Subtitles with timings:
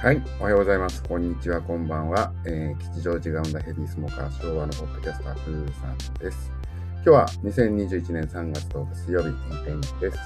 [0.00, 1.02] はい、おはようございます。
[1.02, 2.32] こんにちは、こんばんは。
[2.46, 6.52] えー、吉祥寺が生んだヘビースモーカー昭和のポッドキャスター、ふーさんです。
[6.98, 9.30] 今日は2021年3月10日水曜日、
[9.64, 10.18] 天気です。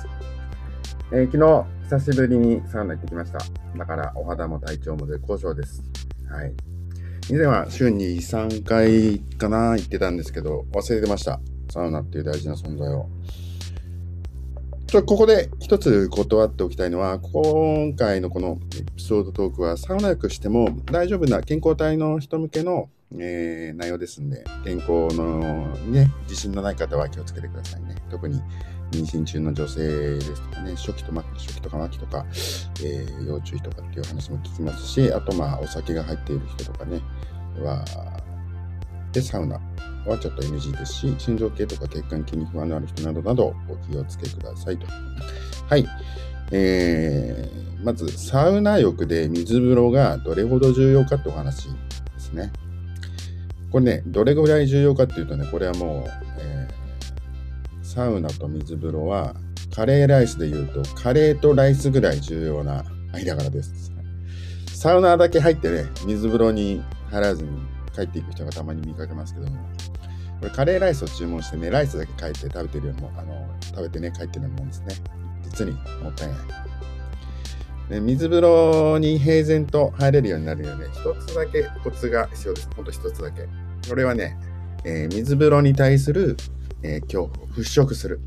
[1.11, 3.39] えー、昨日、久しぶりにサウナ行ってきました。
[3.79, 5.83] だから、お肌も体調も絶好調です。
[6.31, 6.53] はい。
[7.31, 11.41] 以前は週に2、3回かな行ってたんですけど、忘れてました。
[11.71, 13.09] サウナっていう大事な存在を。
[14.93, 27.97] ちょここで一つ断っておきたいのは、今回のこのエピソードトークは、サウナ薬しても大丈夫な健康体の人向けの、えー、内容ですんで、健康のね、自信のない方は気をつけてくださいね。
[28.11, 28.43] 特に
[28.91, 29.81] 妊娠中の女性
[30.17, 32.27] ですとかね、初期と末期、初期とか末期とか、
[32.85, 37.01] えー、要注意とかっていう話も聞きますし、あとまあ、お酒が入っている人とかね、
[37.63, 37.83] は、
[39.13, 39.59] で、サウナ
[40.07, 44.87] はちょっと NG ですし、心臓系とか血管系に不安のある人などなどお気をつけくださいと。
[45.69, 45.87] はい。
[46.51, 51.75] えー、まず、サウナ浴で水風呂がどれほど重要かってお話で
[52.19, 52.53] すね。
[53.71, 59.35] これね、どれぐらい重要かっていうとね、これはもう、えー、サウナと水風呂は、
[59.75, 63.91] カレーライスで言うと、カレーとライスぐらい重要な間柄です。
[64.67, 67.51] サウナだけ入ってね、水風呂に入らずに
[67.95, 69.59] 帰っていく人がたまに見かけますけども、
[70.41, 74.95] これカレーライスを注文してね、ライスだけ帰って食べてるようなもあの、食べてね、帰ってるようなもんですね。
[75.45, 76.39] 実にもったいない。
[77.89, 82.69] で水風呂に平然と入れるようになるよね、一つだけコツが必要です。
[82.75, 83.47] ほんと一つだけ。
[83.89, 84.39] これはね、
[84.85, 86.37] えー、水風呂に対する、
[86.83, 88.21] えー、恐怖を払拭する。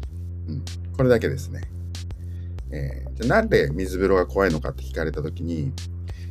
[0.48, 0.66] うん。
[0.96, 1.62] これだけですね。
[2.72, 5.74] えー、じゃなんで水風呂が怖いのかって聞かれたときに、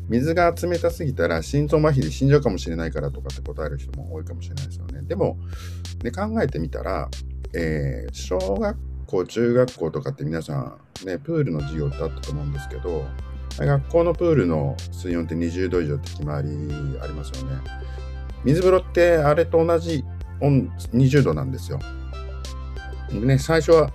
[0.08, 5.02] 水が冷たすぎたら心臓麻痺で死んじゃうかもしれないからとかって答える人も多いかもしれないですよね。
[5.02, 5.38] でも、
[6.02, 7.08] ね、考えてみたら、
[7.54, 13.04] えー、小学校、中学校とかって皆さん、ね、プールの授業ってあったと思うんですけど、
[13.58, 16.48] 学校のプールの水温って20度以上って決まり
[17.00, 17.56] ありますよね。
[18.44, 20.04] 水風呂ってあれと同じ
[20.40, 21.78] 温20度なんですよ。
[23.10, 23.92] でね、最初は、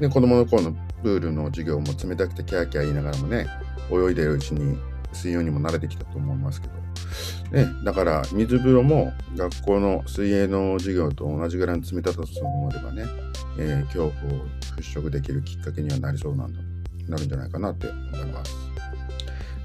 [0.00, 3.46] ね、子供の頃のプールの授業も冷たくてキャーキャー言いながらもね、
[3.90, 4.78] 泳いでるうちに
[5.12, 6.74] 水温にも慣れてきたと思いますけど。
[7.52, 13.04] ね、だから水風呂も学校の水泳の授業と同じぐらいの冷たさと思えばね、
[13.58, 14.46] えー、恐怖を
[14.78, 16.60] 払拭できるきっかけにはなりそうなんだ、
[17.08, 18.54] なるんじゃないかなって思います。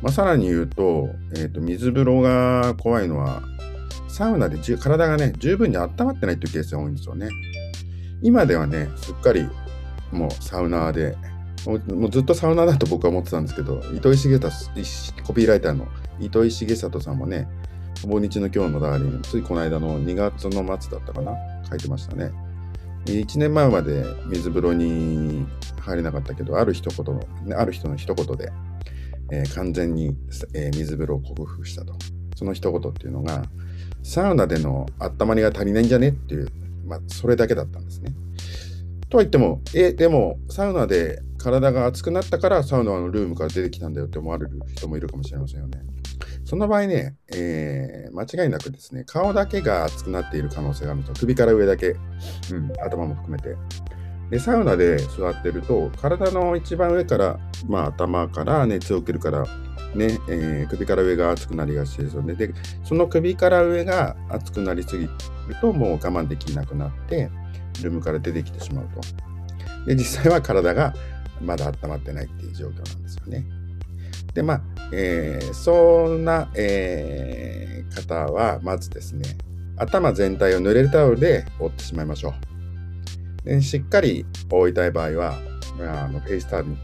[0.01, 3.41] まあ、さらに言うと、えーと、水風呂が怖いのは、
[4.09, 7.29] サウナで体がね、十分に温まってないっていうケースが多いんですよね。
[8.21, 9.47] 今ではね、すっかり
[10.11, 11.15] もうサウナーで
[11.67, 14.49] もうずっとサウナだと僕は思ってたんですけど、糸井重里、
[15.23, 15.87] コピーライターの
[16.19, 17.47] 糸井重里さんもね、
[18.07, 21.33] 訪日の今日のダーリン、ついこの間の2月の末だったかな、
[21.69, 22.31] 書いてましたね。
[23.05, 25.45] 1年前まで水風呂に
[25.81, 28.51] 入れなかったけど、ある一言の、ある人の一言で、
[29.31, 30.15] えー、完全に、
[30.53, 31.93] えー、水風呂を克服したと。
[32.35, 33.43] その一言っていうのが、
[34.03, 36.49] サウナでの温まりが足りないんじゃねっていう、
[36.85, 38.13] まあ、それだけだったんですね。
[39.09, 45.81] とは言っても、え、でも、サウナで体が熱くなったからサウナのルームから出てきたんだよって思われる人もいるかもしれませんよね。
[46.45, 51.15] その場合ね、えー、間違いなくですね、顔だけが熱くなっている可能性があるんですよ。
[51.19, 51.93] 首から上だけ、う
[52.59, 53.55] ん、頭も含めて。
[54.29, 59.43] で、サウナで座ってると、体の一番上から、まあ頭から熱を受けるから、
[59.95, 62.33] ね、えー、首から上が熱くなりがちですよね。
[62.33, 62.53] で、
[62.83, 65.11] その首から上が熱くなりすぎる
[65.61, 67.29] と、もう我慢できなくなって、
[67.83, 69.01] ルームから出てきてしまうと。
[69.85, 70.93] で、実際は体が
[71.41, 73.45] まだ温まってないっていう状況なんですよね。
[74.33, 74.61] で、まあ、
[74.91, 79.37] えー、そんな、えー、方は、まずですね、
[79.77, 83.49] 頭全体を濡れるタオルで覆ってしまいましょう。
[83.49, 85.37] でしっかり覆いたい場合は、
[85.79, 86.75] まあ、あのフェイスタオル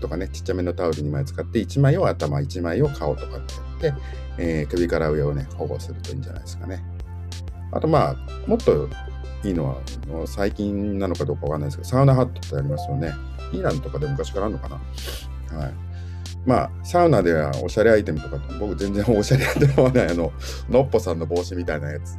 [0.00, 3.40] とかね、ちっちゃめのタオル2枚使って、1枚を頭、1枚を顔とかっ
[3.78, 4.02] てやって、
[4.38, 6.82] えー、首から上をね、保護するといいんじゃないですかね。
[7.72, 8.88] あとまあ、もっと
[9.44, 13.12] いいのは、最近なのかどうかわかんないですけど、サウナハットってありますよね。
[13.52, 14.76] イランとかで昔からあるのかな。
[15.58, 15.74] はい。
[16.46, 20.32] まあ、サウナではおしゃれアイテムとか、僕全然おしゃれアイテムはない、あの、
[20.68, 22.16] のっぽさんの帽子みたいなやつ。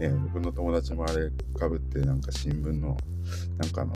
[0.00, 2.96] ね、僕の友達もあれかぶって、なんか新聞の、
[3.58, 3.92] なんかあの、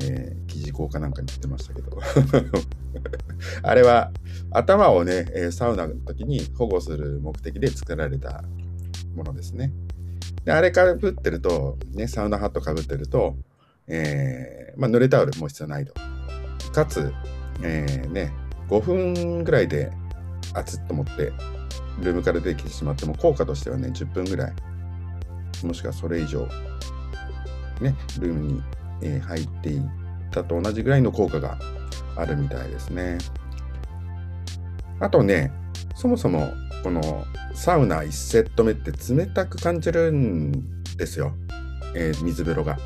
[0.00, 1.98] えー、記事効果なんかに言ってましたけど
[3.62, 4.12] あれは
[4.50, 8.44] 頭をね、えサウナの時に保護する目的で作られた
[9.14, 9.72] ものですね。
[10.44, 13.36] で、あれかぶってると、ね、サウナハットかぶってると、
[13.86, 15.94] えー、まあ、濡れタオルも必要ないと。
[16.72, 17.12] かつ、
[17.62, 18.32] えー、ね、
[18.68, 19.90] 5分ぐらいで
[20.54, 21.32] 熱っと思って
[22.00, 24.52] ルームから出てきてしまっても効果としてはね、10分ぐらい、
[25.64, 26.46] もしくはそれ以上、
[27.80, 28.62] ね、ルームに、
[29.02, 29.82] えー、入っていっ
[30.30, 31.58] たと同じぐらいの効果が
[32.16, 33.18] あるみたいですね。
[35.00, 35.52] あとね、
[35.94, 36.52] そもそも
[36.88, 41.34] このサウナ1セット目って冷たく感じるんですよ、
[41.94, 42.78] えー、水風呂が。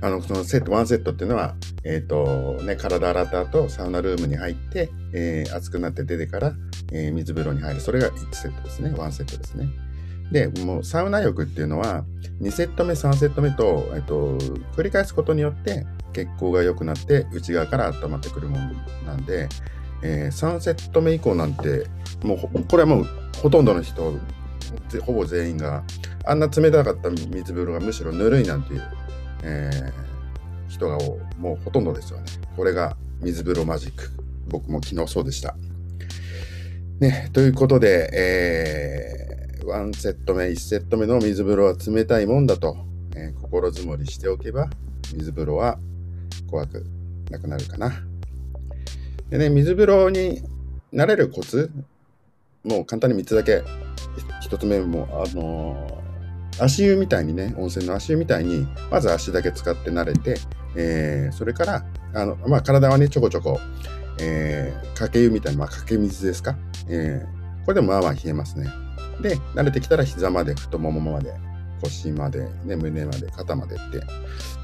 [0.00, 6.52] あのそのセット1セットっていうのは、えーとね、体洗った後サウナルームに入って、えー、熱くなって出てから、
[6.92, 9.68] えー、水風呂に入るそれが1セットですね1セットですね。
[10.30, 12.04] でもうサウナ浴っていうのは
[12.40, 14.38] 2セット目3セット目と,、えーと
[14.76, 18.72] 繰り返すことによって血行が良くなって内側から温まってくるもの
[19.06, 19.48] なんで、
[20.04, 21.86] えー、3セット目以降なんて
[22.22, 23.06] もうこれはもう
[23.42, 24.14] ほとんどの人
[25.04, 25.82] ほぼ全員が
[26.26, 28.82] あんな冷たかった水風呂がむしろぬるいなんていう、
[29.42, 30.98] えー、人が
[31.38, 32.24] もうほとんどですよね。
[32.56, 34.10] これが水風呂マジック。
[34.48, 35.56] 僕も昨日そうでした。
[37.00, 42.76] ね、ということで、えー、1セット目、1セット目の水風呂は冷たいもんだと、
[43.16, 44.70] えー、心づもりしておけば、
[45.14, 45.78] 水風呂は
[46.50, 46.86] 怖く
[47.30, 47.92] なくなるかな。
[49.30, 50.42] でね、水風呂に
[50.92, 51.70] 慣れるコツ、
[52.62, 53.62] もう簡単に3つだけ。
[54.42, 60.36] 1つ目も、あのー、足湯みたいにね、温泉の足湯みたいに、まず足だけ使って慣れて、
[60.76, 61.84] えー、それから、
[62.14, 63.58] あのまあ、体はね、ちょこちょこ、
[64.20, 66.56] えー、かけ湯みたいな、まあ、かけ水ですか、
[66.88, 68.68] えー、これでもまあまあ冷えますね。
[69.20, 71.34] で、慣れてきたら膝まで、太ももまで、
[71.82, 74.00] 腰まで、ね、胸まで、肩までって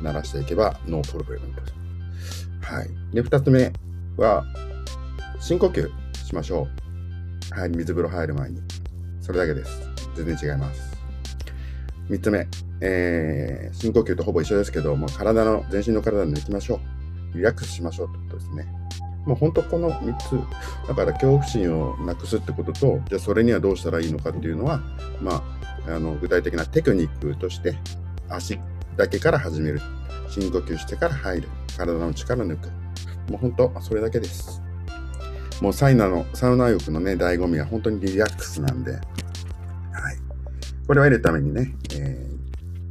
[0.02, 1.62] 鳴らしていけばノープロブレムと。
[2.62, 2.88] はい。
[3.14, 3.72] で、二つ目
[4.20, 4.44] は、
[5.40, 5.90] 深呼吸
[6.26, 6.68] しましょ
[7.54, 7.58] う。
[7.58, 8.60] はい、水風呂入る前に。
[9.20, 9.80] それだけです。
[10.14, 10.96] 全然違います。
[12.08, 12.46] 三つ目、
[12.82, 16.80] えー、深呼吸とほぼ一緒ですけど、ま、体の、全身の体抜きましょ
[17.34, 17.36] う。
[17.36, 18.66] リラックスしましょうってことですね。
[19.24, 20.32] もう本当この3つ、
[20.86, 24.82] だから恐怖心をなくすってことと、じゃあそれにはどうしたらいいのかっていうのは、
[25.20, 25.42] ま
[25.86, 27.76] あ、あの具体的なテクニックとして、
[28.28, 28.58] 足
[28.96, 29.80] だけから始める。
[30.28, 31.48] 深呼吸してから入る。
[31.76, 32.68] 体の力抜く。
[33.30, 34.60] もう本当、それだけです。
[35.62, 39.02] もうサイナの、サウナ浴のね、醍醐味は本当にリラックスなんで、はい。
[40.84, 42.28] これを得るためにね、え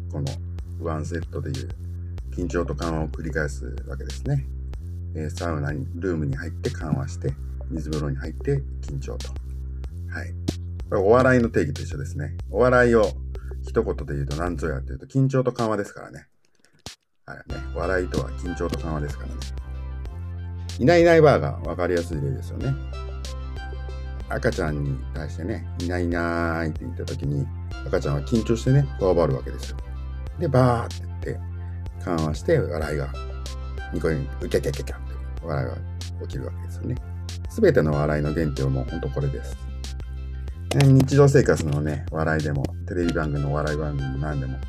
[0.08, 0.28] ー、この
[0.82, 1.70] ワンセットでいう
[2.32, 4.48] 緊張と緩和を繰り返すわけですね。
[5.14, 7.34] えー、サウナに、ルームに入って緩和して、
[7.70, 9.28] 水風呂に入って緊張と。
[10.10, 10.34] はい。
[10.90, 12.38] これお笑いの定義と一緒ですね。
[12.50, 13.12] お笑いを
[13.68, 16.28] 一言で言うと何ぞやっていうと緊張と緩和ですからね。
[17.26, 17.44] はいね。
[17.76, 19.69] 笑いとは緊張と緩和ですからね。
[20.80, 22.74] いないいないバーが分かりやすい例ですよね。
[24.30, 27.46] 赤ちゃんに対してね、いないいないって言った時に、
[27.88, 29.78] 赤ちゃんは緊張してね、こわばるわけですよ。
[30.40, 31.40] で、バーって言って、
[32.06, 33.14] 緩和して笑いが、
[33.94, 35.76] ニコニコ、ウキャキャキャキャって笑いが
[36.22, 36.96] 起きるわけですよね。
[37.50, 39.58] すべての笑いの原点はもう本当これです。
[40.76, 44.60] 日常生活のね、笑いでも、テレビ番組の笑い番組なんでも、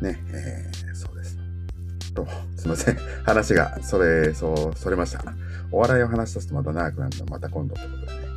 [0.00, 1.39] ね、えー、そうです。
[2.24, 2.96] と、すいません。
[3.24, 5.22] 話が、それ、そう、それました。
[5.72, 8.30] お笑いを話し出すとまた長くなるの、また今度ということでね。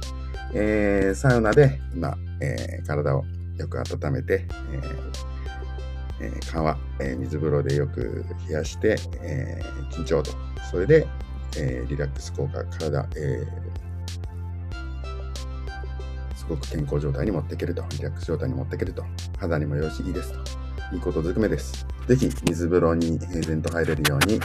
[0.56, 3.26] えー、サウナで、今、えー、体を
[3.58, 5.24] よく温めて、えー、
[6.22, 10.32] えー、緩和、えー、水風呂でよく冷やして、えー、緊張と、
[10.72, 11.08] それで、
[11.58, 19.04] えー、リラックス効果、体、えー、すごく健康状態に持っていけると、リラックス状態に持っていけると、
[19.40, 20.63] 肌にもよしいいですと。
[20.94, 21.88] いいことずくめです。
[22.08, 24.40] ぜひ水風呂に平然と入れるように、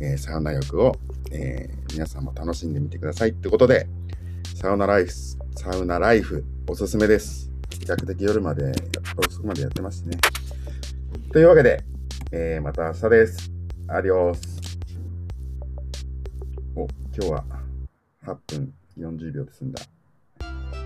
[0.00, 0.94] えー、サウナ浴を、
[1.32, 3.88] えー、皆さんも楽しんでみてくださいってことで、
[4.54, 5.12] サウナライフ、
[5.56, 7.50] サウナライフおすすめです。
[7.70, 8.70] 比較的夜まで、
[9.16, 10.18] 遅くまでやってますね。
[11.32, 11.82] というわけで、
[12.30, 13.50] えー、また明日です。
[13.88, 14.78] アディオス。
[16.76, 17.44] お、今日は
[18.24, 19.82] 8分40秒で済んだ。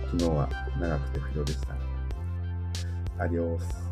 [0.09, 0.49] 昨日は
[0.81, 3.23] 長くて不要でした。
[3.23, 3.82] アディオス。